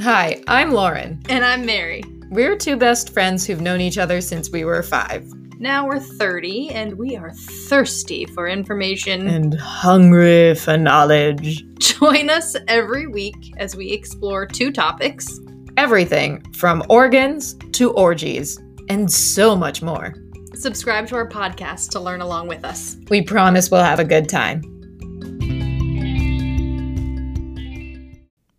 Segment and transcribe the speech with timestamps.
[0.00, 1.22] Hi, I'm Lauren.
[1.28, 2.02] And I'm Mary.
[2.30, 5.26] We're two best friends who've known each other since we were five.
[5.58, 7.32] Now we're 30 and we are
[7.68, 9.28] thirsty for information.
[9.28, 11.64] And hungry for knowledge.
[11.78, 15.38] Join us every week as we explore two topics
[15.76, 18.58] Everything from organs to orgies,
[18.88, 20.14] and so much more.
[20.54, 22.96] Subscribe to our podcast to learn along with us.
[23.08, 24.62] We promise we'll have a good time.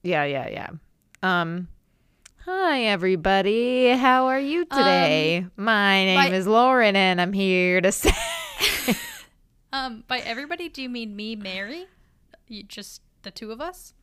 [0.04, 0.70] Yeah, yeah, yeah.
[1.24, 1.68] Um,
[2.46, 3.90] hi everybody.
[3.90, 5.46] How are you today?
[5.56, 8.12] My name by- is Lauren, and I'm here to say.
[9.74, 11.86] Um, by everybody, do you mean me, Mary?
[12.48, 13.94] You, just the two of us?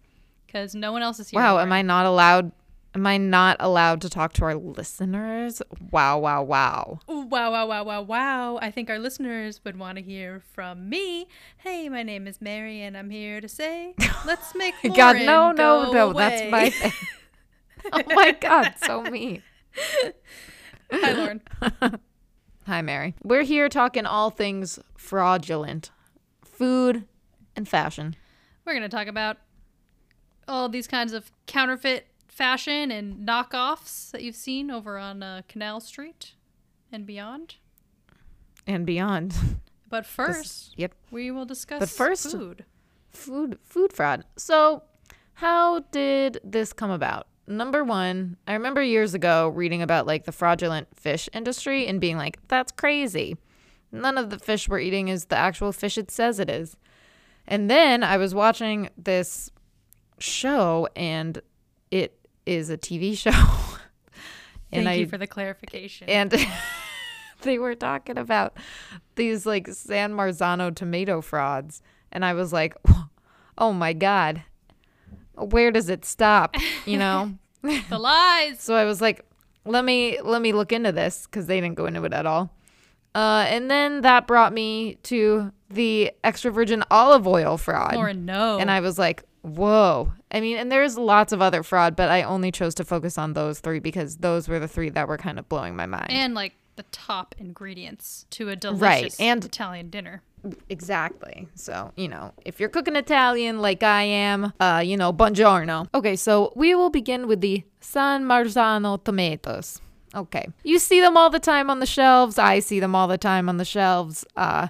[0.47, 1.39] Because no one else is here.
[1.39, 2.53] Wow, am I not allowed?
[2.95, 5.61] Am I not allowed to talk to our listeners?
[5.91, 7.01] Wow, wow, wow.
[7.11, 8.59] Ooh, wow, wow, wow, wow, wow.
[8.62, 11.29] I think our listeners would want to hear from me.
[11.59, 15.53] Hey, my name is Mary, and I'm here to say, let's make Lauren God, no,
[15.53, 16.12] no, go no.
[16.14, 16.70] That's my away.
[16.70, 16.92] thing.
[17.93, 19.43] oh my God, so mean.
[20.91, 21.41] Hi, Lauren.
[22.67, 23.15] Hi, Mary.
[23.23, 25.91] We're here talking all things fraudulent
[26.45, 27.05] food
[27.57, 28.15] and fashion.
[28.65, 29.39] We're going to talk about
[30.47, 35.81] all these kinds of counterfeit fashion and knockoffs that you've seen over on uh, Canal
[35.81, 36.33] Street
[36.92, 37.57] and beyond.
[38.67, 39.35] And beyond.
[39.89, 40.92] But first, Yep.
[41.11, 42.65] we will discuss But first- food.
[43.11, 44.25] food food fraud.
[44.37, 44.83] So,
[45.35, 47.27] how did this come about?
[47.49, 52.19] Number 1, I remember years ago reading about like the fraudulent fish industry and being
[52.19, 53.37] like, that's crazy.
[53.91, 56.77] None of the fish we're eating is the actual fish it says it is.
[57.47, 59.51] And then I was watching this
[60.19, 61.41] show and
[61.91, 63.31] it is a TV show.
[64.71, 66.07] and Thank I you for the clarification.
[66.11, 66.35] and
[67.43, 68.59] they were talking about
[69.15, 71.81] these like San Marzano tomato frauds
[72.13, 72.75] and I was like,
[73.59, 74.43] "Oh my god.
[75.39, 77.34] Where does it stop?" You know?
[77.62, 78.61] the lies.
[78.61, 79.25] so I was like,
[79.64, 82.55] "Let me let me look into this cuz they didn't go into it at all."
[83.14, 87.95] Uh, and then that brought me to the extra virgin olive oil fraud.
[87.95, 88.58] Lauren, no.
[88.58, 90.13] And I was like, whoa.
[90.30, 93.33] I mean, and there's lots of other fraud, but I only chose to focus on
[93.33, 96.11] those three because those were the three that were kind of blowing my mind.
[96.11, 99.20] and like the top ingredients to a delicious right.
[99.20, 100.23] and- Italian dinner.
[100.69, 101.49] Exactly.
[101.55, 105.89] So, you know, if you're cooking Italian like I am, uh, you know, buongiorno.
[105.95, 109.81] Okay, so we will begin with the San Marzano tomatoes.
[110.15, 110.49] Okay.
[110.65, 112.39] You see them all the time on the shelves.
[112.39, 114.25] I see them all the time on the shelves.
[114.37, 114.69] Uh,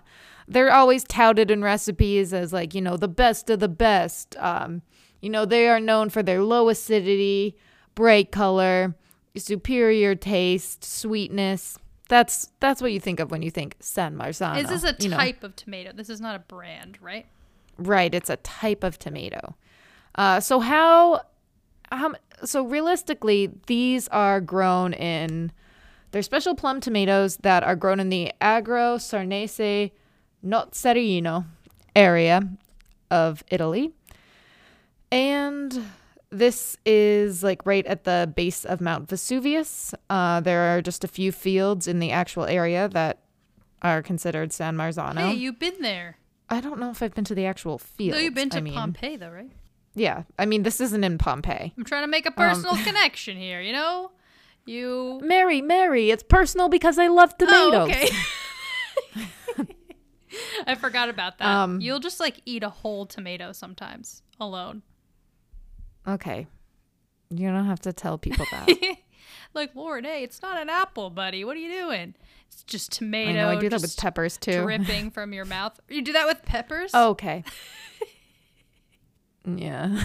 [0.49, 4.37] they're always touted in recipes as like, you know, the best of the best.
[4.39, 4.83] Um,
[5.21, 7.57] you know, they are known for their low acidity,
[7.95, 8.97] bright color,
[9.37, 11.79] superior taste, sweetness.
[12.09, 14.63] That's that's what you think of when you think San Marzano.
[14.63, 15.17] Is this a you know.
[15.17, 15.93] type of tomato?
[15.93, 17.27] This is not a brand, right?
[17.77, 19.55] Right, it's a type of tomato.
[20.17, 21.21] Uh, so how,
[21.93, 22.15] how,
[22.45, 25.53] so realistically, these are grown in,
[26.11, 29.93] they're special plum tomatoes that are grown in the Agro Sarnese
[30.45, 31.45] Nocerino
[31.95, 32.49] area
[33.13, 33.93] of Italy.
[35.13, 35.85] And
[36.31, 39.95] this is like right at the base of Mount Vesuvius.
[40.11, 43.21] Uh, there are just a few fields in the actual area that
[43.83, 45.19] are considered San Marzano.
[45.31, 46.19] Hey, you've been there.
[46.51, 48.17] I don't know if I've been to the actual field.
[48.17, 49.51] No, you've been to I mean, Pompeii, though, right?
[49.95, 51.73] Yeah, I mean this isn't in Pompeii.
[51.77, 53.61] I'm trying to make a Um, personal connection here.
[53.61, 54.13] You know,
[54.67, 55.21] you.
[55.23, 57.73] Mary, Mary, it's personal because I love tomatoes.
[57.75, 58.09] Oh, okay.
[60.67, 61.47] I forgot about that.
[61.47, 64.83] Um, You'll just like eat a whole tomato sometimes alone.
[66.09, 66.47] Okay.
[67.31, 68.69] You don't have to tell people that.
[69.55, 71.45] like Lauren, hey, it's not an apple, buddy.
[71.45, 72.15] What are you doing?
[72.49, 73.31] It's just tomato.
[73.31, 74.63] I know I do that with peppers too.
[74.63, 75.79] dripping from your mouth.
[75.89, 76.91] You do that with peppers?
[76.95, 77.45] Oh, okay.
[79.45, 80.05] yeah.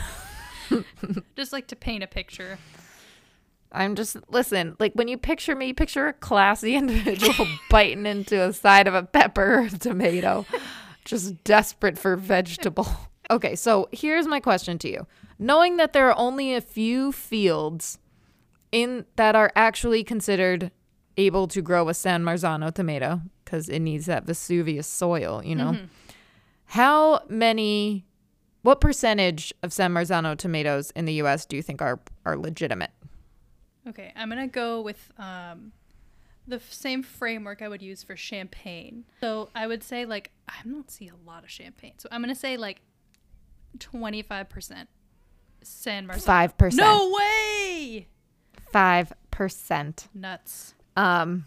[1.36, 2.58] Just like to paint a picture.
[3.72, 8.54] I'm just listen, like when you picture me, picture a classy individual biting into a
[8.54, 10.46] side of a pepper or tomato,
[11.06, 12.88] just desperate for vegetable.
[13.32, 15.08] Okay, so here's my question to you.
[15.40, 17.98] Knowing that there are only a few fields
[18.72, 20.72] in that are actually considered
[21.18, 25.78] able to grow a San Marzano tomato because it needs that Vesuvius soil, you know.
[26.66, 28.06] How many
[28.64, 32.92] what percentage of San Marzano tomatoes in the US do you think are are legitimate?
[33.88, 35.74] Okay, I'm gonna go with um,
[36.48, 39.04] the f- same framework I would use for champagne.
[39.20, 42.34] So I would say like I don't see a lot of champagne, so I'm gonna
[42.36, 42.82] say like
[43.80, 44.90] 25 percent
[45.64, 46.22] San Marzano.
[46.24, 46.82] Five percent.
[46.88, 48.08] No way!
[48.72, 50.08] Five percent.
[50.14, 50.74] Nuts.
[50.96, 51.46] Um,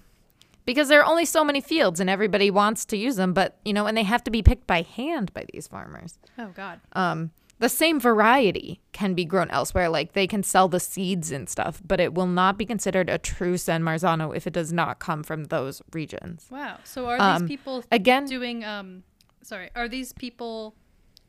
[0.64, 3.73] because there are only so many fields and everybody wants to use them, but you
[3.73, 6.19] know, and they have to be picked by hand by these farmers.
[6.38, 6.81] Oh God.
[6.93, 9.88] Um, the same variety can be grown elsewhere.
[9.88, 13.17] Like they can sell the seeds and stuff, but it will not be considered a
[13.19, 16.46] true San Marzano if it does not come from those regions.
[16.50, 16.78] Wow.
[16.84, 19.05] So are Um, these people Again, doing um
[19.43, 20.75] sorry, are these people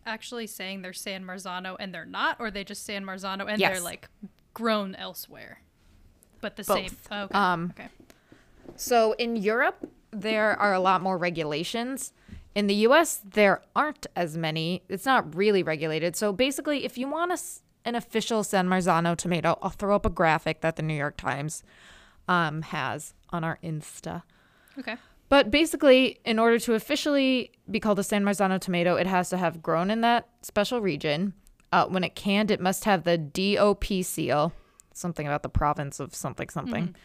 [0.07, 3.81] actually saying they're San Marzano and they're not or they just San Marzano and they're
[3.81, 4.09] like
[4.53, 5.61] grown elsewhere?
[6.41, 6.77] But the Both.
[6.77, 6.97] same.
[7.11, 7.37] Oh, okay.
[7.37, 7.89] Um, okay.
[8.75, 12.13] So in Europe, there are a lot more regulations.
[12.55, 14.81] In the US, there aren't as many.
[14.89, 16.15] It's not really regulated.
[16.15, 17.37] So basically, if you want a
[17.85, 21.63] an official San Marzano tomato, I'll throw up a graphic that the New York Times
[22.27, 24.23] um, has on our Insta.
[24.77, 24.97] Okay.
[25.29, 29.37] But basically, in order to officially be called a San Marzano tomato, it has to
[29.37, 31.33] have grown in that special region.
[31.73, 34.53] Uh, when it canned, it must have the DOP seal,
[34.93, 36.95] something about the province of something something,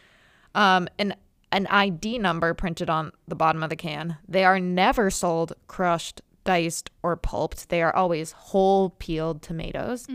[0.54, 1.16] um, and
[1.50, 4.19] an ID number printed on the bottom of the can.
[4.28, 7.70] They are never sold crushed, diced, or pulped.
[7.70, 10.06] They are always whole peeled tomatoes.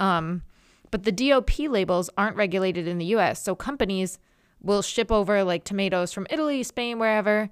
[0.00, 0.42] Um,
[0.90, 4.18] but the DOP labels aren't regulated in the US, so companies
[4.60, 7.50] will ship over like tomatoes from Italy, Spain, wherever.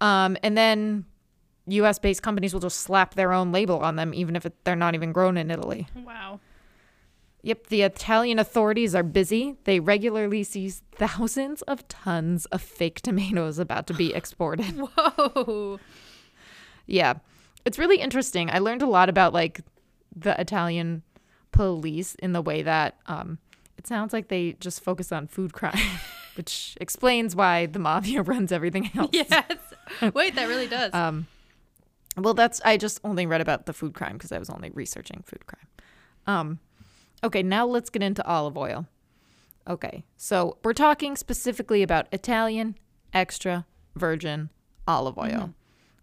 [0.00, 1.04] Um, and then
[1.66, 4.76] US based companies will just slap their own label on them, even if it, they're
[4.76, 5.88] not even grown in Italy.
[5.94, 6.40] Wow.
[7.42, 9.56] Yep, the Italian authorities are busy.
[9.64, 14.66] They regularly seize thousands of tons of fake tomatoes about to be exported.
[14.78, 15.78] Whoa.
[16.86, 17.14] Yeah.
[17.64, 18.50] It's really interesting.
[18.50, 19.60] I learned a lot about like
[20.14, 21.02] the Italian
[21.52, 23.38] police in the way that um
[23.78, 25.78] it sounds like they just focus on food crime,
[26.36, 29.10] which explains why the mafia runs everything else.
[29.12, 29.58] Yes.
[30.14, 30.92] Wait, that really does.
[30.94, 31.26] Um
[32.16, 35.24] well that's I just only read about the food crime because I was only researching
[35.26, 35.66] food crime.
[36.26, 36.58] Um
[37.24, 38.86] okay, now let's get into olive oil.
[39.68, 40.04] Okay.
[40.16, 42.76] So, we're talking specifically about Italian
[43.12, 43.66] extra
[43.96, 44.50] virgin
[44.86, 45.54] olive oil.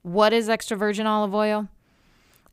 [0.01, 1.67] What is extra virgin olive oil?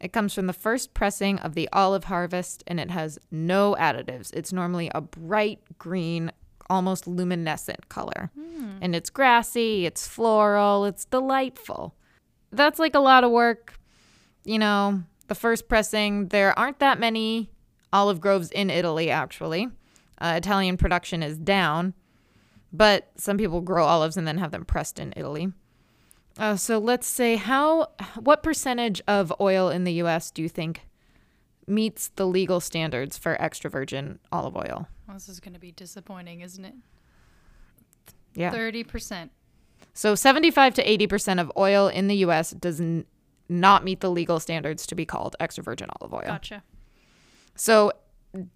[0.01, 4.33] It comes from the first pressing of the olive harvest and it has no additives.
[4.35, 6.31] It's normally a bright green,
[6.71, 8.31] almost luminescent color.
[8.81, 11.95] And it's grassy, it's floral, it's delightful.
[12.53, 13.75] That's like a lot of work.
[14.45, 17.51] You know, the first pressing, there aren't that many
[17.93, 19.69] olive groves in Italy, actually.
[20.21, 21.95] Uh, Italian production is down,
[22.73, 25.53] but some people grow olives and then have them pressed in Italy.
[26.39, 27.89] Uh, so let's say how
[28.21, 30.31] what percentage of oil in the U.S.
[30.31, 30.83] do you think
[31.67, 34.89] meets the legal standards for extra virgin olive oil?
[35.09, 36.75] Well, this is going to be disappointing, isn't it?
[38.35, 38.53] Yeah.
[38.53, 39.31] 30%.
[39.95, 42.51] So 75 to 80 percent of oil in the U.S.
[42.51, 43.07] does n-
[43.49, 46.23] not meet the legal standards to be called extra virgin olive oil.
[46.27, 46.63] Gotcha.
[47.57, 47.93] So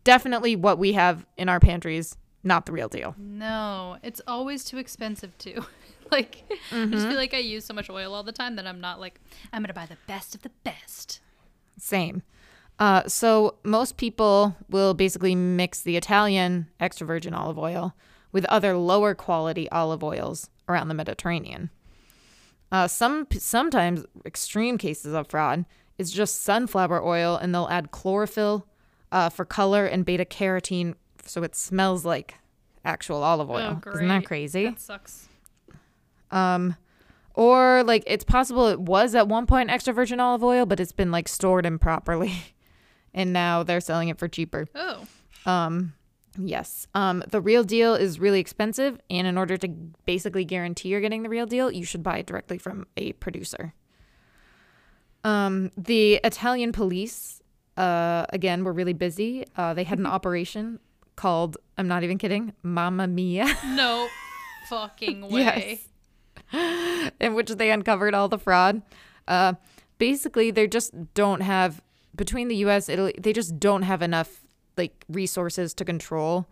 [0.05, 3.15] definitely what we have in our pantries, not the real deal.
[3.19, 5.65] No, it's always too expensive too.
[6.13, 7.09] like, I just mm-hmm.
[7.09, 9.21] feel like I use so much oil all the time that I'm not like,
[9.53, 11.21] I'm going to buy the best of the best.
[11.79, 12.23] Same.
[12.83, 17.95] Uh, so most people will basically mix the Italian extra virgin olive oil
[18.33, 21.71] with other lower quality olive oils around the Mediterranean.
[22.73, 25.65] Uh, some sometimes extreme cases of fraud
[25.97, 28.67] is just sunflower oil, and they'll add chlorophyll
[29.13, 32.35] uh, for color and beta carotene, so it smells like
[32.85, 33.81] actual olive oil.
[33.87, 34.65] Oh, Isn't that crazy?
[34.65, 35.29] That sucks.
[36.33, 36.75] Um,
[37.35, 40.91] or like it's possible it was at one point extra virgin olive oil, but it's
[40.91, 42.33] been like stored improperly,
[43.15, 44.67] and now they're selling it for cheaper.
[44.75, 45.07] Oh,
[45.47, 45.93] Um,
[46.39, 46.87] yes.
[46.95, 49.69] Um, the real deal is really expensive, and in order to
[50.07, 53.75] basically guarantee you're getting the real deal, you should buy it directly from a producer.
[55.25, 57.43] Um, the Italian police,
[57.77, 59.45] uh, again, were really busy.
[59.57, 60.81] Uh, they had an operation
[61.17, 63.47] called, I'm not even kidding, Mamma Mia.
[63.67, 64.09] no
[64.69, 65.81] fucking way.
[66.53, 67.13] yes.
[67.21, 68.83] in which they uncovered all the fraud.
[69.29, 69.55] Uh,
[69.99, 71.81] basically, they just don't have
[72.15, 72.89] between the U.S.
[72.89, 73.15] Italy.
[73.19, 74.45] They just don't have enough
[74.77, 76.47] like resources to control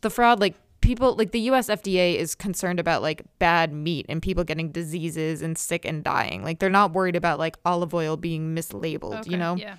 [0.00, 0.40] the fraud.
[0.40, 1.68] Like people, like the U.S.
[1.68, 6.42] FDA is concerned about like bad meat and people getting diseases and sick and dying.
[6.42, 9.20] Like they're not worried about like olive oil being mislabeled.
[9.20, 9.56] Okay, You know.
[9.56, 9.76] Yeah.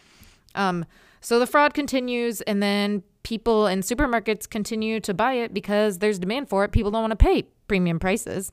[0.55, 0.85] Um,
[1.21, 6.17] so the fraud continues, and then people in supermarkets continue to buy it because there's
[6.17, 6.71] demand for it.
[6.71, 8.51] People don't want to pay premium prices.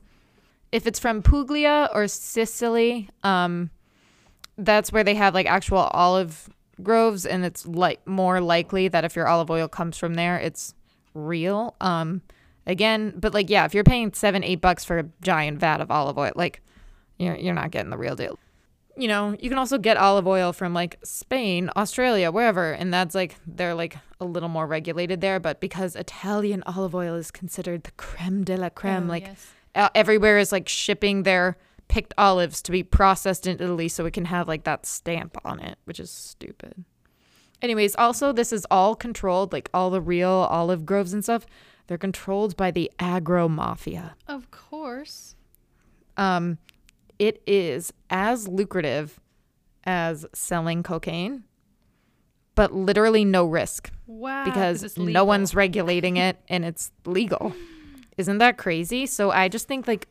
[0.71, 3.69] If it's from Puglia or Sicily, um,
[4.57, 6.49] that's where they have like actual olive
[6.81, 10.73] groves, and it's like more likely that if your olive oil comes from there, it's
[11.13, 11.75] real.
[11.81, 12.21] Um,
[12.65, 15.91] again, but like yeah, if you're paying seven, eight bucks for a giant vat of
[15.91, 16.61] olive oil, like
[17.17, 18.37] you're you're not getting the real deal
[18.99, 23.13] you know, you can also get olive oil from like Spain, Australia, wherever, and that's
[23.13, 25.39] like they're like a little more regulated there.
[25.39, 29.51] But because Italian olive oil is considered the creme de la creme, Oh, like yes.
[29.75, 31.57] uh, everywhere is like shipping their
[31.87, 35.59] picked olives to be processed in Italy so it can have like that stamp on
[35.59, 36.83] it, which is stupid.
[37.61, 41.45] Anyways, also this is all controlled, like all the real olive groves and stuff.
[41.87, 44.15] They're controlled by the agro mafia.
[44.27, 45.35] Of course.
[46.17, 46.57] Um,
[47.17, 49.19] it is as lucrative
[49.85, 51.45] as selling cocaine,
[52.55, 54.43] but literally no risk Wow.
[54.45, 57.53] because no one's regulating it and it's legal.
[58.17, 59.05] Isn't that crazy?
[59.05, 60.07] So I just think like,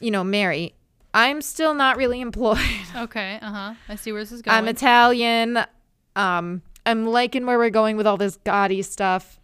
[0.00, 0.74] you know, Mary,
[1.18, 2.58] I'm still not really employed.
[2.94, 3.38] Okay.
[3.42, 3.74] Uh huh.
[3.88, 4.56] I see where this is going.
[4.56, 5.58] I'm Italian.
[6.14, 9.40] Um, I'm liking where we're going with all this gaudy stuff.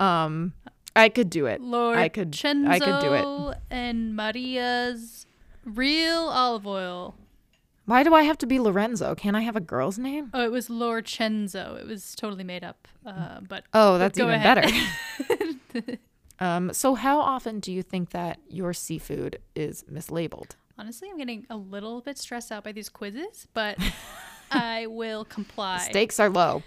[0.00, 0.52] Um,
[0.96, 1.60] I could do it.
[1.60, 2.36] Lord I could.
[2.44, 3.58] I could do it.
[3.70, 5.26] And Maria's
[5.64, 7.14] real olive oil.
[7.84, 9.14] Why do I have to be Lorenzo?
[9.14, 10.30] Can't I have a girl's name?
[10.34, 11.78] Oh, it was Lord Cenzo.
[11.80, 12.88] It was totally made up.
[13.06, 14.72] Uh, but Oh, that's even ahead.
[15.28, 15.98] better.
[16.40, 20.56] um, so how often do you think that your seafood is mislabeled?
[20.78, 23.78] Honestly, I'm getting a little bit stressed out by these quizzes, but
[24.50, 25.78] I will comply.
[25.78, 26.62] Stakes are low.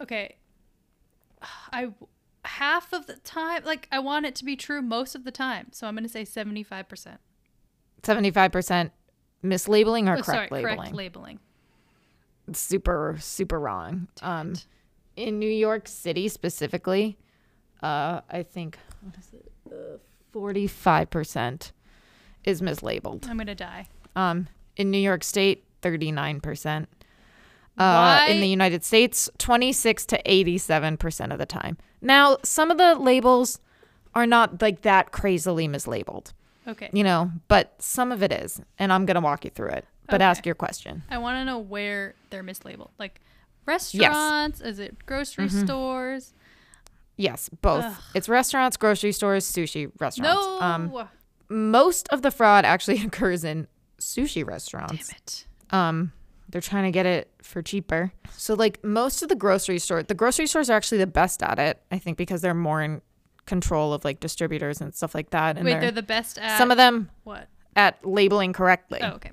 [0.00, 0.36] okay.
[1.72, 1.90] I
[2.44, 5.68] half of the time, like I want it to be true most of the time,
[5.72, 7.20] so I'm gonna say 75 percent.
[8.02, 8.92] Seventy-five percent
[9.44, 10.76] mislabeling or Oh, sorry, correct labeling.
[10.78, 11.38] correct labeling.
[12.52, 14.08] super super wrong.
[14.22, 14.54] Um,
[15.16, 17.18] in New York City specifically,
[17.82, 20.00] uh, I think what is it?
[20.32, 21.72] Forty-five percent
[22.44, 23.28] is mislabeled.
[23.28, 23.86] I'm gonna die.
[24.16, 26.88] Um, in New York State, thirty-nine percent.
[27.78, 31.78] Uh, in the United States, twenty-six to eighty-seven percent of the time.
[32.02, 33.58] Now, some of the labels
[34.14, 36.32] are not like that crazily mislabeled,
[36.66, 36.90] Okay.
[36.92, 39.86] you know, but some of it is, and I'm gonna walk you through it.
[40.06, 40.24] But Okay.
[40.24, 41.04] ask your question.
[41.08, 42.90] I want to know where they're mislabeled.
[42.98, 43.20] Like
[43.66, 44.60] restaurants?
[44.60, 44.68] Yes.
[44.72, 45.64] Is it grocery Mm-hmm.
[45.64, 46.34] stores?
[47.16, 47.84] Yes, both.
[47.84, 47.96] Ugh.
[48.14, 50.44] It's restaurants, grocery stores, sushi restaurants.
[50.44, 50.60] No.
[50.60, 50.90] Um,
[51.50, 53.66] most of the fraud actually occurs in
[54.00, 55.08] sushi restaurants.
[55.08, 55.46] Damn it.
[55.70, 56.12] Um,
[56.48, 58.12] they're trying to get it for cheaper.
[58.32, 61.58] So like most of the grocery store, the grocery stores are actually the best at
[61.58, 61.82] it.
[61.90, 63.02] I think because they're more in
[63.46, 65.56] control of like distributors and stuff like that.
[65.56, 67.48] And Wait, they're, they're the best at some of them what?
[67.76, 69.00] at labeling correctly.
[69.02, 69.30] Oh, okay.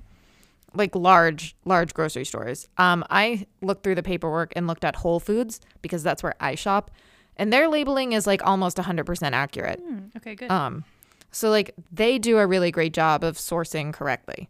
[0.74, 2.68] like large large grocery stores.
[2.78, 6.54] Um, I looked through the paperwork and looked at Whole Foods because that's where I
[6.54, 6.90] shop,
[7.36, 9.80] and their labeling is like almost 100% accurate.
[9.80, 10.50] Hmm, okay, good.
[10.50, 10.84] Um,
[11.30, 14.48] so like they do a really great job of sourcing correctly.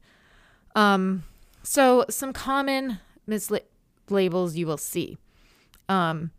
[0.75, 1.25] Um,
[1.63, 5.19] so some common mislabels you will see.
[5.89, 6.31] Um,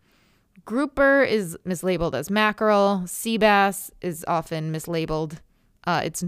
[0.65, 3.03] grouper is mislabeled as mackerel.
[3.07, 5.39] Sea bass is often mislabeled.
[5.85, 6.23] Uh, it's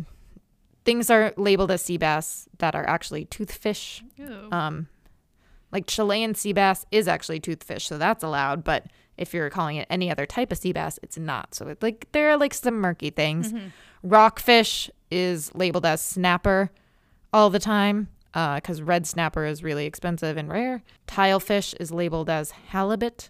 [0.83, 4.01] things are labeled as sea bass that are actually toothfish.
[4.51, 4.87] Um,
[5.71, 8.63] like Chilean sea bass is actually toothfish, so that's allowed.
[8.63, 8.87] But
[9.17, 11.53] if you're calling it any other type of sea bass, it's not.
[11.53, 13.51] So it, like there are like some murky things.
[13.51, 13.67] Mm-hmm.
[14.03, 16.71] Rockfish is labeled as snapper
[17.33, 20.83] all the time uh, because red snapper is really expensive and rare.
[21.07, 23.29] Tilefish is labeled as halibut,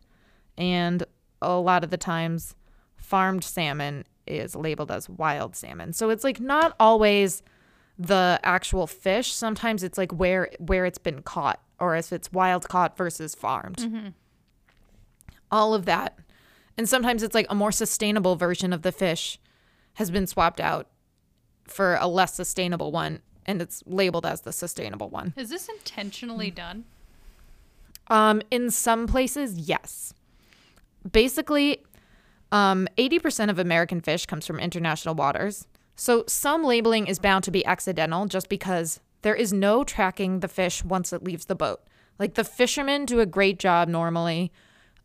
[0.58, 1.04] and
[1.42, 2.56] a lot of the times,
[2.96, 5.94] farmed salmon is labeled as wild salmon.
[5.94, 7.42] So it's like not always
[7.98, 9.34] the actual fish.
[9.34, 13.78] Sometimes it's like where where it's been caught, or if it's wild caught versus farmed.
[13.78, 14.08] Mm-hmm.
[15.52, 16.18] All of that,
[16.78, 19.38] and sometimes it's like a more sustainable version of the fish
[19.96, 20.88] has been swapped out
[21.66, 25.34] for a less sustainable one, and it's labeled as the sustainable one.
[25.36, 26.86] Is this intentionally done?
[28.08, 30.14] Um, in some places, yes.
[31.10, 31.84] Basically,
[32.52, 35.68] um, 80% of American fish comes from international waters.
[35.96, 40.48] So some labeling is bound to be accidental just because there is no tracking the
[40.48, 41.82] fish once it leaves the boat.
[42.20, 44.52] Like the fishermen do a great job normally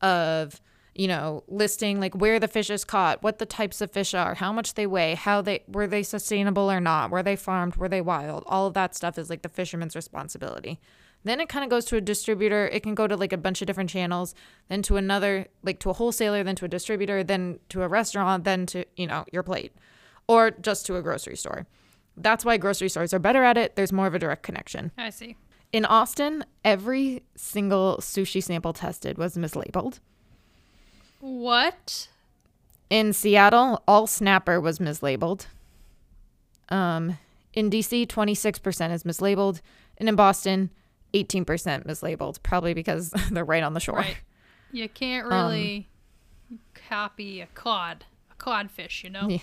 [0.02, 0.60] of,
[0.94, 4.34] you know, listing like where the fish is caught, what the types of fish are,
[4.34, 7.88] how much they weigh, how they were they sustainable or not, were they farmed, were
[7.88, 8.44] they wild.
[8.46, 10.80] All of that stuff is like the fisherman's responsibility.
[11.24, 12.68] Then it kind of goes to a distributor.
[12.68, 14.34] It can go to like a bunch of different channels,
[14.68, 18.44] then to another, like to a wholesaler, then to a distributor, then to a restaurant,
[18.44, 19.74] then to, you know, your plate,
[20.28, 21.66] or just to a grocery store.
[22.16, 23.76] That's why grocery stores are better at it.
[23.76, 24.92] There's more of a direct connection.
[24.96, 25.36] I see.
[25.72, 29.98] In Austin, every single sushi sample tested was mislabeled.
[31.20, 32.08] What?
[32.88, 35.46] In Seattle, all snapper was mislabeled.
[36.68, 37.18] Um,
[37.52, 39.60] in DC, 26% is mislabeled.
[39.98, 40.70] And in Boston,
[41.14, 41.44] 18%
[41.86, 43.96] mislabeled, probably because they're right on the shore.
[43.96, 44.16] Right.
[44.72, 45.88] You can't really
[46.74, 49.28] copy a cod, a codfish, you know?
[49.28, 49.38] Yeah.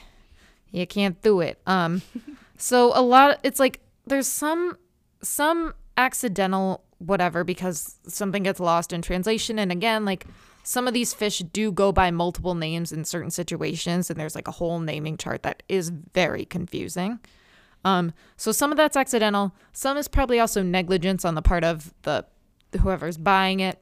[0.72, 1.60] You can't do it.
[1.68, 2.02] Um,
[2.58, 3.40] so a lot.
[3.44, 4.78] It's like there's some
[5.22, 10.26] some accidental whatever because something gets lost in translation, and again, like
[10.64, 14.48] some of these fish do go by multiple names in certain situations, and there's like
[14.48, 17.20] a whole naming chart that is very confusing.
[17.86, 19.54] Um, so some of that's accidental.
[19.74, 22.26] Some is probably also negligence on the part of the
[22.82, 23.82] whoever's buying it.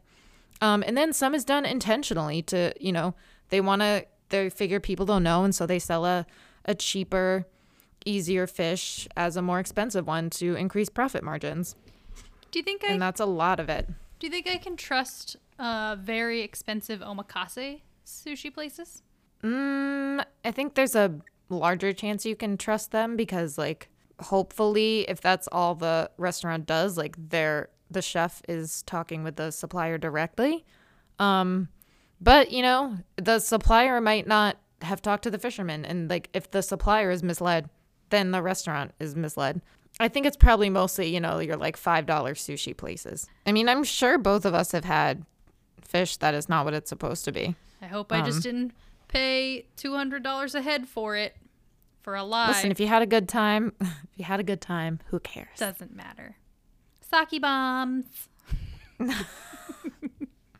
[0.59, 3.13] Um, and then some is done intentionally to, you know,
[3.49, 5.43] they want to, they figure people don't know.
[5.43, 6.25] And so they sell a,
[6.65, 7.45] a cheaper,
[8.05, 11.75] easier fish as a more expensive one to increase profit margins.
[12.51, 13.87] Do you think I And that's a lot of it.
[14.19, 19.03] do you think I can trust uh very expensive omakase sushi places?
[19.43, 23.89] Mm, I think there's a larger chance you can trust them because, like,
[24.19, 29.51] hopefully, if that's all the restaurant does, like, they're the chef is talking with the
[29.51, 30.63] supplier directly.
[31.19, 31.67] Um,
[32.21, 36.49] but you know, the supplier might not have talked to the fisherman, and like, if
[36.51, 37.69] the supplier is misled,
[38.09, 39.61] then the restaurant is misled.
[40.03, 43.27] I think it's probably mostly, you know, your like five dollar sushi places.
[43.45, 45.25] I mean, I'm sure both of us have had
[45.83, 47.55] fish that is not what it's supposed to be.
[47.81, 48.73] I hope I Um, just didn't
[49.07, 51.35] pay two hundred dollars a head for it
[52.01, 52.47] for a lie.
[52.49, 55.57] Listen, if you had a good time, if you had a good time, who cares?
[55.57, 56.37] Doesn't matter.
[57.01, 58.05] Sake bombs.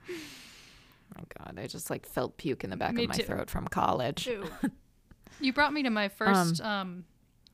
[0.09, 0.15] Oh
[1.15, 3.23] my god, I just like felt puke in the back Me of my too.
[3.23, 4.27] throat from college.
[5.39, 6.61] you brought me to my first.
[6.61, 7.05] Um,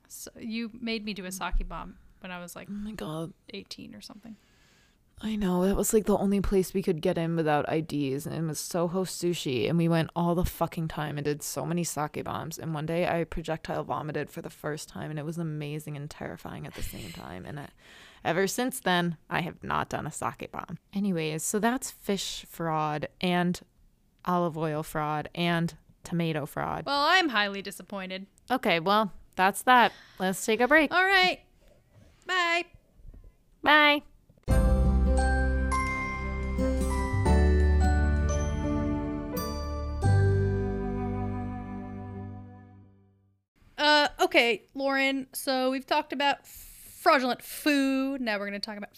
[0.08, 3.34] s you made me do a sake bomb when I was like Oh my god.
[3.54, 4.36] eighteen or something.
[5.20, 5.66] I know.
[5.66, 8.60] That was like the only place we could get in without IDs, and it was
[8.60, 9.68] Soho Sushi.
[9.68, 12.60] And we went all the fucking time and did so many sake bombs.
[12.60, 16.08] And one day I projectile vomited for the first time, and it was amazing and
[16.08, 17.48] terrifying at the same time.
[17.48, 17.70] And I,
[18.24, 20.78] ever since then, I have not done a sake bomb.
[20.94, 23.60] Anyways, so that's fish fraud and
[24.24, 25.74] olive oil fraud and
[26.04, 26.86] tomato fraud.
[26.86, 28.28] Well, I'm highly disappointed.
[28.52, 29.94] Okay, well, that's that.
[30.20, 30.94] Let's take a break.
[30.94, 31.39] All right.
[32.25, 32.65] Bye.
[33.63, 34.01] Bye.
[43.77, 45.27] Uh, okay, Lauren.
[45.34, 48.20] So we've talked about fraudulent food.
[48.20, 48.98] Now we're going to talk about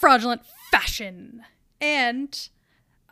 [0.00, 1.42] fraudulent fashion.
[1.80, 2.48] And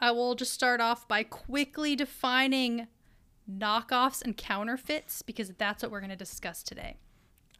[0.00, 2.88] I will just start off by quickly defining
[3.50, 6.96] knockoffs and counterfeits because that's what we're going to discuss today.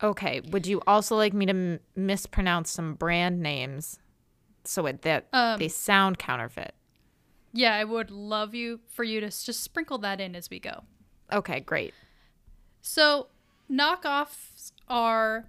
[0.03, 0.41] Okay.
[0.51, 3.99] Would you also like me to m- mispronounce some brand names
[4.65, 6.75] so it, that Um, they sound counterfeit?
[7.53, 10.85] Yeah, I would love you for you to just sprinkle that in as we go.
[11.33, 11.95] Okay, great.
[12.83, 13.29] So,
[13.71, 15.49] knockoffs are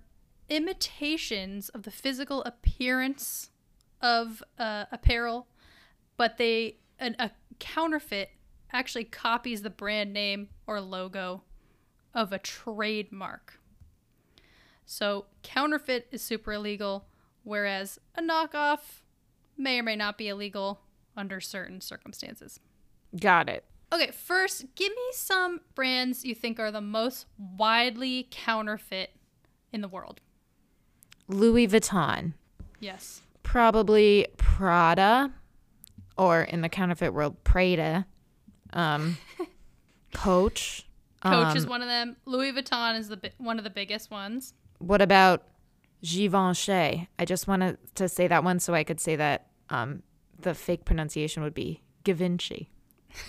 [0.49, 3.51] imitations of the physical appearance
[4.01, 5.47] of uh, apparel,
[6.17, 8.31] but they an, a counterfeit
[8.71, 11.43] actually copies the brand name or logo
[12.13, 13.59] of a trademark.
[14.85, 17.05] So, counterfeit is super illegal,
[17.43, 19.03] whereas a knockoff
[19.57, 20.81] may or may not be illegal
[21.15, 22.59] under certain circumstances.
[23.19, 23.65] Got it.
[23.91, 29.11] Okay, first, give me some brands you think are the most widely counterfeit
[29.71, 30.21] in the world.
[31.27, 32.33] Louis Vuitton.
[32.79, 33.21] Yes.
[33.43, 35.31] Probably Prada,
[36.17, 38.05] or in the counterfeit world, Prada.
[38.73, 39.17] Um,
[40.13, 40.85] Coach.
[41.23, 42.15] Coach is Um, one of them.
[42.25, 44.53] Louis Vuitton is the bi- one of the biggest ones.
[44.79, 45.43] What about
[46.01, 47.07] Givenchy?
[47.19, 50.03] I just wanted to say that one so I could say that um,
[50.39, 52.69] the fake pronunciation would be Givenchy.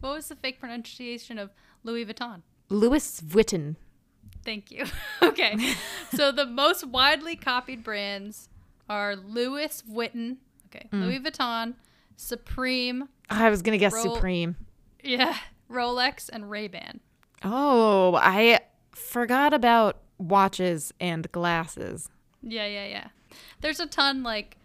[0.00, 1.50] What was the fake pronunciation of
[1.82, 2.42] Louis Vuitton?
[2.68, 3.76] Louis Vuitton.
[4.44, 4.84] Thank you.
[5.22, 5.56] okay.
[6.14, 8.50] so the most widely copied brands
[8.90, 10.36] are Louis Vuitton,
[10.66, 11.00] okay, Mm.
[11.02, 11.74] Louis Vuitton,
[12.14, 14.56] Supreme, I was gonna guess Roll- Supreme.
[15.02, 15.36] Yeah,
[15.70, 17.00] Rolex and Ray-Ban.
[17.42, 18.60] Oh, I
[18.92, 22.08] forgot about watches and glasses.
[22.42, 23.08] Yeah, yeah, yeah.
[23.60, 24.56] There's a ton like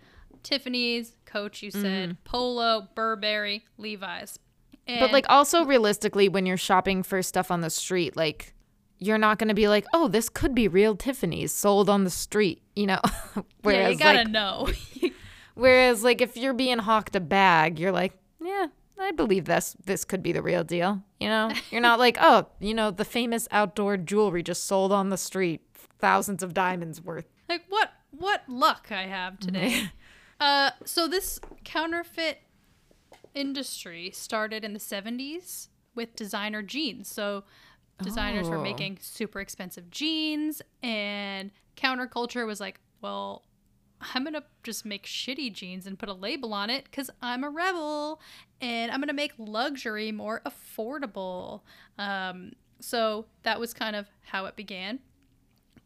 [0.44, 2.24] Tiffany's, Coach, you said, mm-hmm.
[2.24, 4.40] Polo, Burberry, Levi's.
[4.88, 8.54] And But like also realistically when you're shopping for stuff on the street, like
[8.98, 12.10] you're not going to be like, "Oh, this could be real Tiffany's sold on the
[12.10, 13.00] street," you know.
[13.64, 14.70] yeah, you gotta like know.
[15.56, 18.68] whereas like if you're being hawked a bag, you're like, "Yeah,
[19.02, 21.52] I believe this this could be the real deal." You know?
[21.72, 25.62] You're not like, "Oh, you know, the famous outdoor jewelry just sold on the street,
[26.00, 29.90] thousands of diamonds worth." like what what luck I have today.
[30.40, 32.40] uh so this counterfeit
[33.34, 37.10] industry started in the 70s with designer jeans.
[37.10, 37.44] So
[38.04, 38.64] designers were Oh.
[38.64, 43.44] making super expensive jeans and counterculture was like, well,
[44.16, 47.44] I'm going to just make shitty jeans and put a label on it cuz I'm
[47.44, 48.20] a rebel
[48.62, 51.62] and I'm going to make luxury more affordable.
[51.98, 55.00] Um so that was kind of how it began.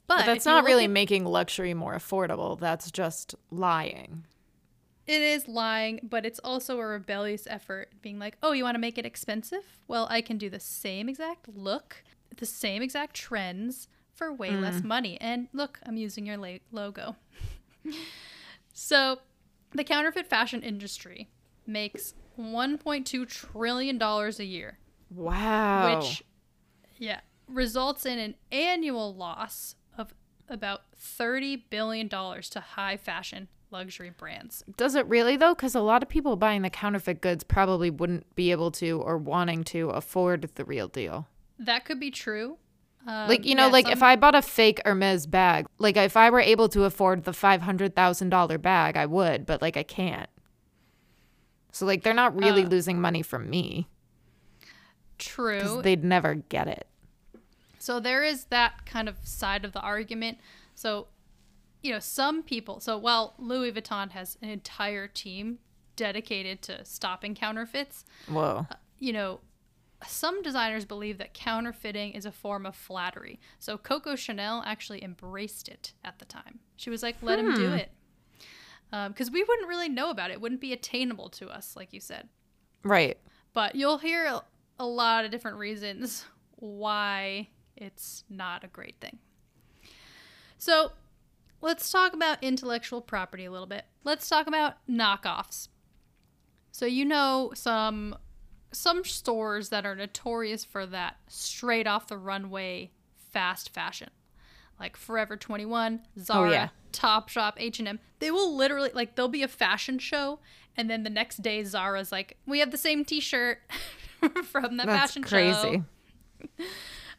[0.07, 2.59] But, But that's not really at- making luxury more affordable.
[2.59, 4.25] That's just lying.
[5.07, 8.79] It is lying, but it's also a rebellious effort being like, oh, you want to
[8.79, 9.77] make it expensive?
[9.87, 12.03] Well, I can do the same exact look,
[12.37, 15.19] the same exact trends for way less money.
[15.21, 17.17] And look, I'm using your la- logo.
[18.73, 19.19] so,
[19.73, 21.29] the counterfeit fashion industry
[21.67, 24.77] makes 1.2 trillion dollars a year,
[25.09, 25.99] Wow.
[25.99, 26.23] which
[26.97, 30.13] yeah, results in an annual loss of
[30.49, 34.63] about 30 billion dollars to high fashion luxury brands.
[34.77, 35.53] Does it really though?
[35.55, 39.17] Because a lot of people buying the counterfeit goods probably wouldn't be able to or
[39.17, 41.27] wanting to afford the real deal.
[41.59, 42.57] That could be true.
[43.07, 45.95] Um, Like, you know, yeah, like some- if I bought a fake Hermes bag, like
[45.97, 50.29] if I were able to afford the $500,000 bag, I would, but like I can't.
[51.75, 53.89] So, like, they're not really Uh, losing money from me
[55.17, 55.81] true.
[55.81, 56.87] they'd never get it.
[57.79, 60.37] So there is that kind of side of the argument.
[60.73, 61.07] So,
[61.81, 65.59] you know, some people, so while Louis Vuitton has an entire team
[65.97, 68.67] dedicated to stopping counterfeits, Whoa.
[68.97, 69.41] you know,
[70.07, 73.37] some designers believe that counterfeiting is a form of flattery.
[73.59, 76.59] So Coco Chanel actually embraced it at the time.
[76.77, 77.91] She was like, let him do it.
[78.91, 80.33] Um, because we wouldn't really know about it.
[80.35, 82.29] It wouldn't be attainable to us, like you said.
[82.83, 83.17] Right.
[83.53, 84.25] But you'll hear
[84.79, 86.25] a- lot of different reasons
[86.57, 89.19] why it's not a great thing.
[90.57, 90.91] So
[91.61, 93.85] let's talk about intellectual property a little bit.
[94.03, 95.69] Let's talk about knockoffs.
[96.71, 98.17] So you know some
[98.71, 102.91] some stores that are notorious for that straight off the runway
[103.31, 104.09] fast fashion.
[104.77, 106.69] Like Forever 21, Zara, yeah.
[106.95, 107.99] Topshop, H&M.
[108.19, 110.39] They will literally like there'll be a fashion show
[110.77, 113.59] and then the next day Zara's like, "We have the same t-shirt
[114.43, 115.83] from that That's fashion crazy.
[116.41, 116.63] show."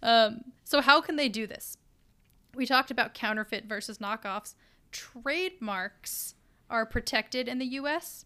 [0.02, 1.78] Um, so how can they do this?
[2.54, 4.54] We talked about counterfeit versus knockoffs.
[4.92, 6.34] Trademarks
[6.70, 8.24] are protected in the US,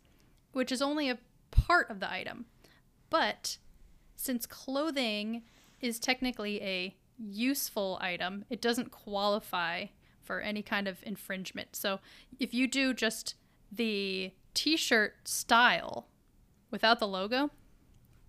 [0.52, 1.18] which is only a
[1.50, 2.46] part of the item.
[3.08, 3.56] But
[4.16, 5.42] since clothing
[5.80, 9.86] is technically a useful item, it doesn't qualify
[10.30, 11.74] for any kind of infringement.
[11.74, 11.98] So
[12.38, 13.34] if you do just
[13.72, 16.06] the t shirt style
[16.70, 17.50] without the logo,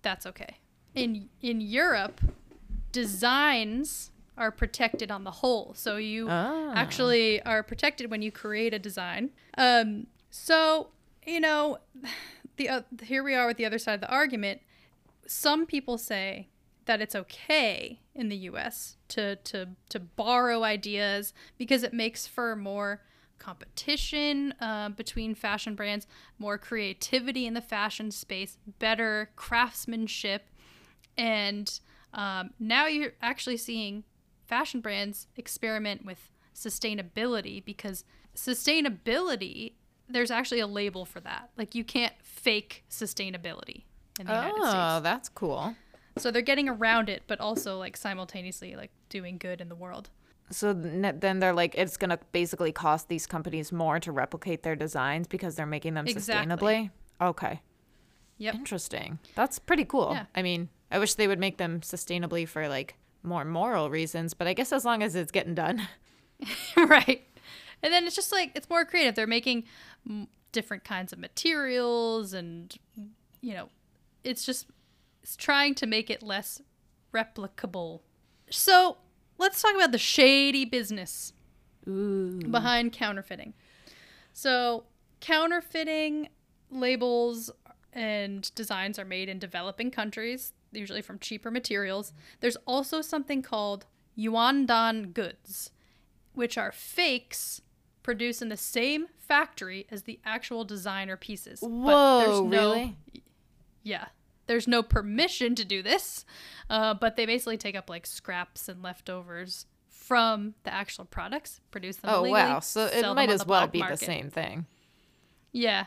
[0.02, 0.56] that's okay.
[0.96, 2.20] In in Europe,
[2.90, 5.74] designs are protected on the whole.
[5.74, 6.72] So you Ah.
[6.74, 9.30] actually are protected when you create a design.
[9.56, 10.88] Um, so
[11.24, 11.78] you know,
[12.56, 14.60] the uh, here we are with the other side of the argument.
[15.28, 16.48] Some people say
[16.86, 18.96] that it's okay in the U.S.
[19.08, 23.02] to to to borrow ideas because it makes for more
[23.38, 26.06] competition uh, between fashion brands,
[26.38, 30.44] more creativity in the fashion space, better craftsmanship,
[31.18, 31.80] and
[32.14, 34.04] um, now you're actually seeing
[34.46, 38.04] fashion brands experiment with sustainability because
[38.36, 39.72] sustainability
[40.08, 43.84] there's actually a label for that like you can't fake sustainability
[44.20, 45.74] in the united Oh, states that's cool.
[46.18, 50.10] So they're getting around it but also like simultaneously like doing good in the world
[50.50, 54.76] So then they're like, it's going to basically cost these companies more to replicate their
[54.76, 56.44] designs because they're making them Exactly.
[56.46, 56.90] sustainably.
[57.20, 57.60] Okay.
[58.36, 59.18] yep Interesting.
[59.34, 60.10] That's pretty cool.
[60.12, 60.26] Yeah.
[60.34, 64.46] I mean, I wish they would make them sustainably for like more moral reasons, but
[64.46, 65.88] I guess as long as it's getting done.
[66.76, 67.22] right
[67.82, 69.62] and then it's just like it's more creative they're making
[70.50, 72.76] different kinds of materials and
[73.40, 73.68] you know
[74.24, 74.66] it's just
[75.22, 76.60] it's trying to make it less
[77.12, 78.00] replicable
[78.50, 78.98] so
[79.38, 81.32] let's talk about the shady business
[81.88, 82.40] Ooh.
[82.50, 83.54] behind counterfeiting
[84.32, 84.84] so
[85.20, 86.28] counterfeiting
[86.70, 87.50] labels
[87.92, 93.86] and designs are made in developing countries usually from cheaper materials there's also something called
[94.16, 95.70] yuandan goods
[96.34, 97.60] which are fakes
[98.02, 101.60] produced in the same factory as the actual designer pieces.
[101.60, 102.96] But Whoa, really?
[103.82, 104.06] Yeah.
[104.46, 106.24] There's no permission to do this,
[106.68, 111.96] uh, but they basically take up like scraps and leftovers from the actual products, produce
[111.96, 112.60] them Oh, illegally, wow.
[112.60, 114.66] So it might as well be the same thing.
[115.52, 115.86] Yeah.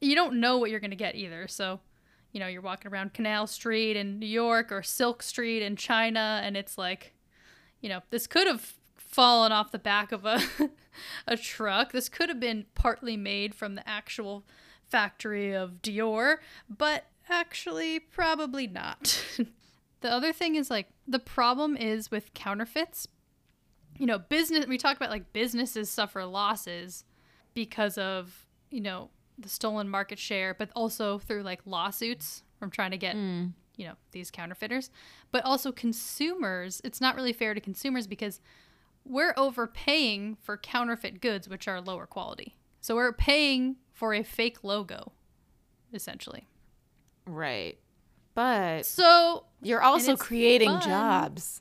[0.00, 1.46] You don't know what you're going to get either.
[1.46, 1.80] So,
[2.32, 6.40] you know, you're walking around Canal Street in New York or Silk Street in China,
[6.42, 7.14] and it's like,
[7.80, 10.40] you know, this could have fallen off the back of a,
[11.26, 11.92] a truck.
[11.92, 14.44] This could have been partly made from the actual
[14.88, 16.38] factory of Dior,
[16.68, 19.24] but actually, probably not.
[20.00, 23.08] the other thing is like, the problem is with counterfeits.
[23.98, 27.04] You know, business, we talk about like businesses suffer losses
[27.54, 32.90] because of you know the stolen market share but also through like lawsuits from trying
[32.90, 33.46] to get hmm.
[33.76, 34.90] you know these counterfeiters
[35.30, 38.40] but also consumers it's not really fair to consumers because
[39.04, 44.62] we're overpaying for counterfeit goods which are lower quality so we're paying for a fake
[44.62, 45.12] logo
[45.92, 46.48] essentially
[47.26, 47.78] Right.
[48.34, 50.82] But so you're also creating fun.
[50.82, 51.60] jobs.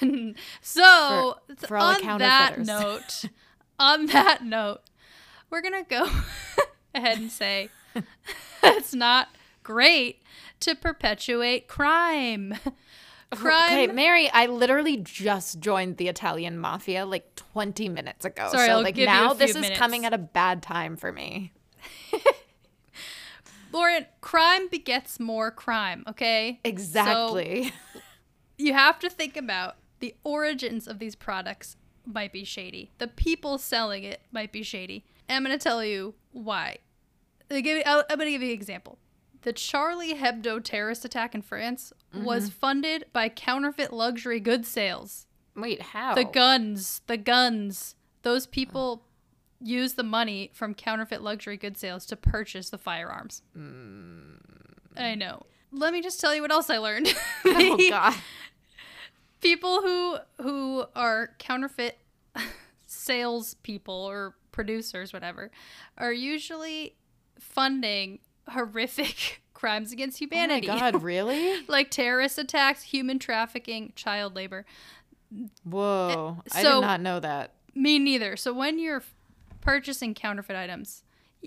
[0.62, 3.24] so For- for all the on that note,
[3.78, 4.80] on that note,
[5.50, 6.08] we're gonna go
[6.94, 7.68] ahead and say
[8.62, 9.28] it's not
[9.62, 10.22] great
[10.60, 12.54] to perpetuate crime.
[13.32, 13.72] Crime.
[13.72, 18.48] Okay, Mary, I literally just joined the Italian mafia like 20 minutes ago.
[18.50, 20.96] Sorry, so I'll like give you a now this is coming at a bad time
[20.96, 21.52] for me.
[23.72, 26.60] Lauren, crime begets more crime, okay?
[26.64, 27.72] So Exactly.
[28.58, 32.90] you have to think about the origins of these products might be shady.
[32.98, 35.04] The people selling it might be shady.
[35.28, 36.78] And I'm going to tell you why.
[37.50, 38.98] I'll give you- I'll- I'm going to give you an example.
[39.42, 42.58] The Charlie Hebdo terrorist attack in France was Mm-hmm.
[42.58, 45.26] funded by counterfeit luxury goods sales.
[45.56, 46.14] Wait, how?
[46.14, 47.94] The guns, the guns.
[48.22, 49.04] Those people
[49.60, 53.42] use the money from counterfeit luxury goods sales to purchase the firearms.
[53.56, 54.38] Mm.
[54.96, 55.42] I know.
[55.72, 57.08] Let me just tell you what else I learned.
[57.44, 58.14] oh god.
[59.40, 61.98] people who who are counterfeit
[62.86, 65.50] salespeople or producers, whatever,
[65.96, 66.96] are usually
[67.38, 68.18] funding
[68.48, 70.68] horrific crimes against humanity.
[70.68, 71.64] Oh my god, really?
[71.68, 74.64] like terrorist attacks, human trafficking, child labor.
[75.62, 76.38] Whoa.
[76.52, 77.52] I did not know that.
[77.74, 78.36] Me neither.
[78.36, 79.02] So when you're
[79.70, 81.04] purchasing counterfeit items,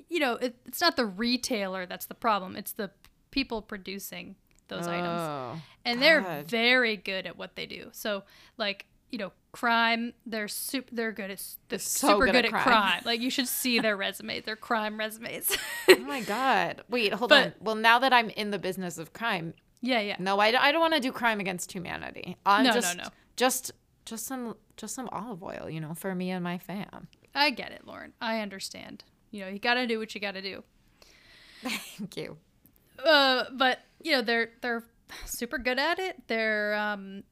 [0.10, 2.56] you know, it, it's not the retailer that's the problem.
[2.56, 2.90] It's the
[3.32, 4.36] people producing
[4.68, 5.20] those items.
[5.20, 5.62] Oh.
[5.86, 6.48] And they're God.
[6.48, 7.90] very good at what they do.
[7.92, 8.24] So
[8.58, 12.52] like, you know, crime, they're super they're good at they're so super good good, at
[12.52, 12.64] crime.
[12.64, 13.02] crime.
[13.06, 15.56] Like you should see their resumes, their crime resumes.
[15.90, 16.82] Oh my god.
[16.90, 17.54] Wait, hold But- on.
[17.60, 20.16] Well, now that I'm in the business of crime, yeah, yeah.
[20.18, 22.38] no, I, don't- I don't want to do crime against humanity.
[22.46, 23.04] I'm No, no, no.
[23.36, 23.72] just
[24.06, 27.08] just some just some olive oil, you know, for me and my fam.
[27.36, 28.14] I get it, Lauren.
[28.22, 29.04] I understand.
[29.32, 30.64] You know, you got to do what you got to do.
[31.64, 32.38] Thank you.
[33.04, 34.84] uh, but you know they're they're
[35.26, 36.28] super good at it.
[36.28, 37.24] They're um,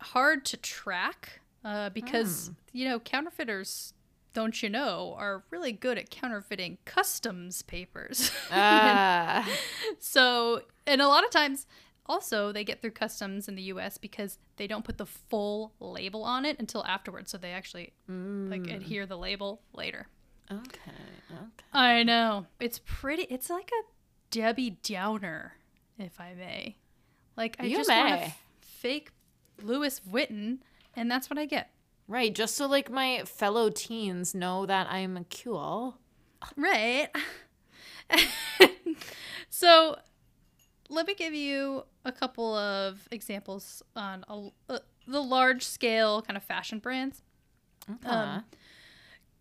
[0.00, 3.94] hard to track uh, because you know counterfeiters,
[4.34, 8.30] don't you know, are really good at counterfeiting customs papers.
[8.52, 9.48] Ah.
[9.98, 11.66] so, and a lot of times.
[12.08, 13.98] Also, they get through customs in the U.S.
[13.98, 17.30] because they don't put the full label on it until afterwards.
[17.30, 18.76] So they actually like mm.
[18.76, 20.08] adhere the label later.
[20.50, 20.92] okay.
[21.30, 21.64] Okay.
[21.72, 22.46] I know.
[22.58, 23.22] It's pretty.
[23.24, 23.82] It's like a
[24.30, 25.54] Debbie Downer,
[25.98, 26.76] if I may.
[27.36, 29.10] Like I You just want a f- fake
[29.62, 30.58] Lewis Witten,
[30.96, 31.70] and that's what I get.
[32.06, 35.98] Right, just so like my fellow teens know that I'm a cool.
[36.56, 37.08] Right.
[39.50, 39.98] so,
[40.88, 46.36] let me give you a couple of examples on a, uh, the large scale kind
[46.36, 47.22] of fashion brands.
[48.04, 48.44] Uh, Um,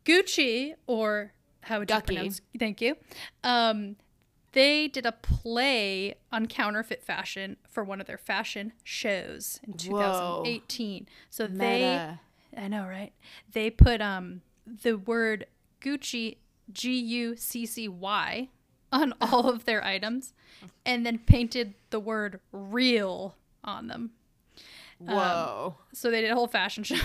[0.06, 2.16] Gucci, or how would you Ducky.
[2.16, 2.42] pronounce?
[2.58, 2.96] Thank you.
[3.44, 3.98] Um,
[4.54, 11.08] they did a play on counterfeit fashion for one of their fashion shows in 2018.
[11.30, 12.02] So they,
[12.56, 13.12] I know, right?
[13.52, 15.46] They put um the word
[15.82, 16.38] Gucci,
[16.72, 18.50] G U C C Y,
[18.92, 20.34] on all of their items,
[20.86, 24.12] and then painted the word "real" on them.
[25.00, 25.76] Whoa.
[25.94, 26.96] So they did a whole fashion show.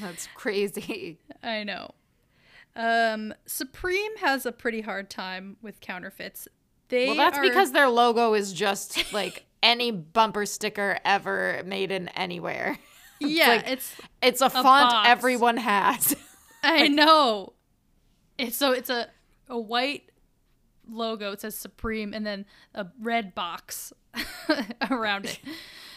[0.00, 1.18] That's crazy.
[1.42, 1.92] I know.
[2.76, 6.48] Um, Supreme has a pretty hard time with counterfeits.
[6.88, 11.92] They Well, that's are- because their logo is just like any bumper sticker ever made
[11.92, 12.78] in anywhere.
[13.20, 15.08] yeah, like- it's It's a, font box.
[15.08, 16.16] everyone has.
[16.64, 17.52] I know.
[18.38, 19.08] It's so it's a
[19.48, 20.10] a white
[20.88, 21.32] logo.
[21.32, 22.44] It says Supreme, and then
[22.74, 23.92] a red box
[24.90, 25.38] around it.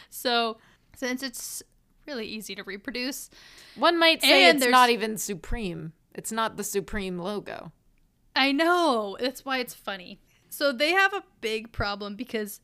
[0.09, 0.57] So
[0.95, 1.61] since it's
[2.07, 3.29] really easy to reproduce,
[3.75, 5.93] One might say it's not even Supreme.
[6.15, 7.71] It's not the Supreme logo.
[8.35, 9.17] I know.
[9.19, 10.19] That's why it's funny.
[10.49, 12.61] So they have a big problem because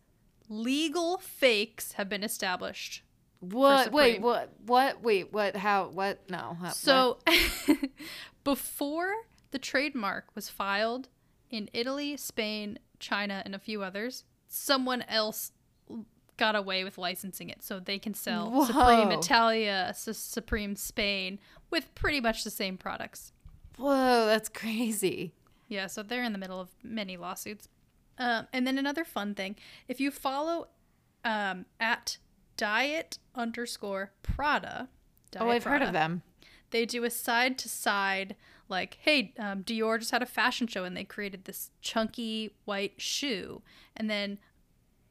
[0.49, 3.03] legal fakes have been established.
[3.39, 3.91] What?
[3.91, 4.53] Wait, what?
[4.65, 5.03] What?
[5.03, 5.55] Wait, what?
[5.55, 5.89] How?
[5.89, 6.29] What?
[6.29, 6.55] No.
[6.59, 6.75] how- what?
[6.75, 7.19] So
[8.43, 9.11] before
[9.51, 11.09] the trademark was filed
[11.53, 15.51] in Italy, Spain, China, and a few others, someone else
[16.35, 19.19] got away with licensing it so they can sell Supreme Whoa.
[19.19, 21.39] Italia, Su- Supreme Spain
[21.69, 23.31] with pretty much the same products.
[23.77, 25.35] Whoa, that's crazy.
[25.67, 27.69] Yeah, so they're in the middle of many lawsuits.
[28.17, 29.55] Um, and then another fun thing
[29.87, 30.69] if you follow
[31.23, 32.17] um, at
[32.57, 34.89] diet underscore Prada,
[35.39, 36.23] oh, I've heard of them.
[36.71, 38.35] They do a side to side,
[38.69, 42.93] like, hey, um, Dior just had a fashion show and they created this chunky white
[42.97, 43.61] shoe.
[43.95, 44.39] And then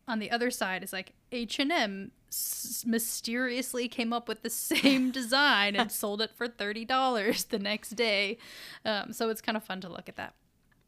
[0.09, 5.77] on the other side is like H&M s- mysteriously came up with the same design
[5.77, 8.38] and sold it for $30 the next day.
[8.85, 10.35] Um, so it's kind of fun to look at that.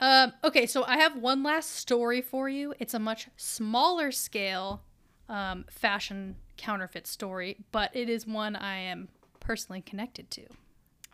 [0.00, 2.74] Um, okay, so I have one last story for you.
[2.78, 4.82] It's a much smaller scale
[5.28, 9.08] um, fashion counterfeit story, but it is one I am
[9.40, 10.42] personally connected to.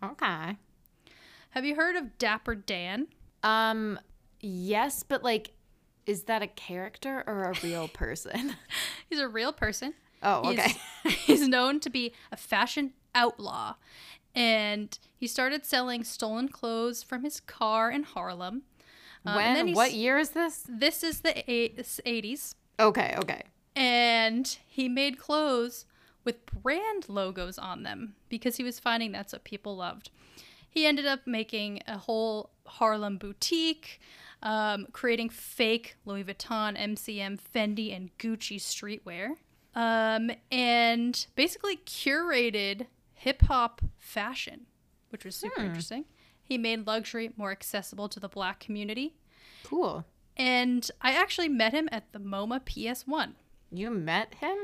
[0.03, 0.57] Okay.
[1.51, 3.09] Have you heard of Dapper Dan?
[3.43, 3.99] Um,
[4.41, 5.53] yes, but like,
[6.07, 8.55] Is that a character or a real person?
[9.11, 9.95] He's a real person.
[10.23, 10.73] oh, okay.
[11.09, 13.75] he's known to be a fashion outlaw.
[14.35, 18.63] And he started selling stolen clothes from his car in Harlem.
[19.27, 19.67] Um, when?
[19.67, 20.65] he's- What year is this?
[20.69, 22.55] This is the eight- 80s.
[22.79, 23.43] Okay, okay.
[23.75, 25.87] And he made clothes
[26.25, 30.11] with brand logos on them because he was finding that's what people loved.
[30.71, 34.01] He ended up making a whole Harlem boutique,
[34.43, 39.33] um, creating fake Louis Vuitton, MCM, Fendi, and Gucci streetwear,
[39.75, 44.67] um, and basically curated hip hop fashion,
[45.11, 46.05] which was super interesting.
[46.43, 49.15] He made luxury more accessible to the black community.
[49.65, 50.05] Cool.
[50.37, 53.33] And I actually met him at the MoMA PS1.
[53.71, 54.57] You met him?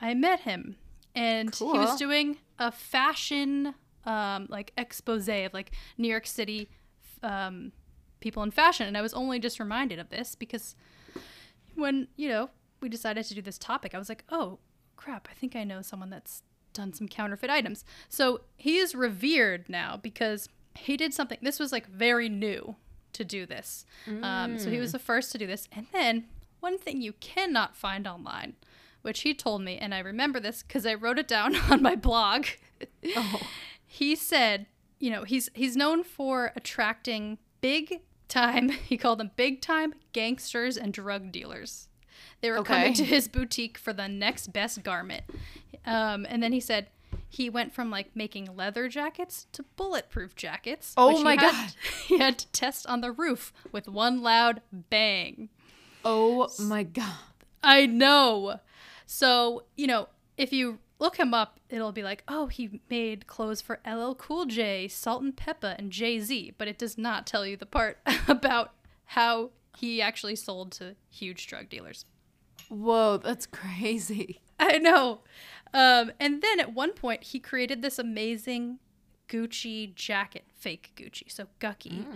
[0.00, 0.76] I met him,
[1.14, 3.74] and he was doing a fashion
[4.06, 6.68] um, like expose of like New York City
[7.22, 7.72] um,
[8.20, 10.74] people in fashion, and I was only just reminded of this because
[11.74, 14.58] when you know we decided to do this topic, I was like, oh
[14.96, 17.84] crap, I think I know someone that's done some counterfeit items.
[18.08, 21.38] So he is revered now because he did something.
[21.40, 22.76] This was like very new
[23.12, 23.86] to do this.
[24.24, 26.24] Um, so he was the first to do this, and then
[26.60, 28.54] one thing you cannot find online
[29.04, 31.94] which he told me, and I remember this because I wrote it down on my
[31.94, 32.46] blog.
[33.94, 34.66] He said,
[34.98, 38.70] you know, he's he's known for attracting big time.
[38.90, 41.88] He called them big time gangsters and drug dealers.
[42.40, 45.22] They were coming to his boutique for the next best garment.
[45.86, 46.88] Um, and then he said
[47.28, 50.92] he went from like making leather jackets to bulletproof jackets.
[50.96, 51.70] Oh which he my had- God.
[52.08, 55.50] He had to test on the roof with one loud bang.
[56.04, 57.14] Oh my god.
[57.62, 58.58] I know.
[59.06, 63.60] So, you know, if you look him up, it'll be like, oh, he made clothes
[63.60, 67.66] for LL Cool J, Salt-N-Pepa, and Jay Z, but it does not tell you the
[67.66, 68.72] part about
[69.06, 72.04] how he actually sold to huge drug dealers.
[72.68, 74.40] Whoa, that's crazy.
[74.58, 75.20] I know.
[75.74, 78.78] Um, and then at one point, he created this amazing
[79.28, 82.06] Gucci jacket, fake Gucci, so Gucky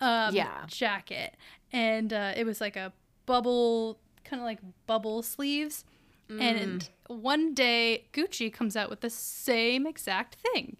[0.00, 0.64] um, Yeah.
[0.66, 1.36] jacket.
[1.72, 2.92] And uh, it was like a
[3.26, 5.84] bubble, kind of like bubble sleeves.
[6.28, 10.76] And one day, Gucci comes out with the same exact thing.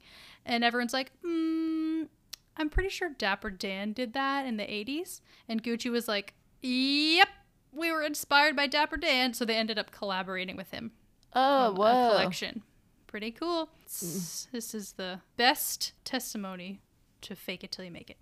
[0.47, 2.09] And everyone's like, mm,
[2.57, 5.21] I'm pretty sure Dapper Dan did that in the 80s.
[5.49, 7.29] And Gucci was like, yep,
[7.73, 9.35] we were inspired by Dapper Dan.
[9.35, 10.93] So they ended up collaborating with him
[11.35, 12.11] Oh, a whoa.
[12.11, 12.63] collection.
[13.07, 13.71] Pretty cool.
[13.85, 16.81] It's- This is the best testimony
[17.23, 18.19] to fake it till you make it.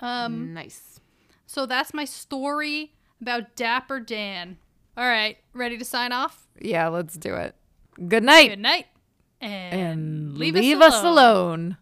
[0.00, 1.00] Um, Nice.
[1.46, 4.58] so that's my story about Dapper Dan.
[4.96, 6.46] All right, ready to sign off?
[6.60, 7.56] Yeah, let's do it.
[8.08, 8.50] Good night.
[8.50, 8.86] Good night.
[9.40, 11.14] And, and leave, leave, us, us alone.
[11.14, 11.76] alone.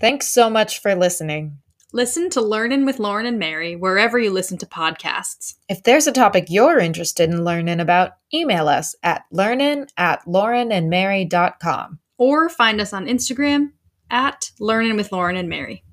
[0.00, 1.58] Thanks so much for listening.
[1.92, 5.56] Listen to Learnin' with Lauren and Mary wherever you listen to podcasts.
[5.68, 11.98] If there's a topic you're interested in learning about, email us at learnin at laurenandmary.com.
[12.16, 13.72] Or find us on Instagram
[14.10, 15.84] at Learning with Lauren and Mary.